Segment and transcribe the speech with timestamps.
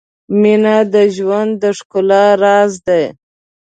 [0.41, 3.03] •مینه د ژوند د ښکلا راز دی.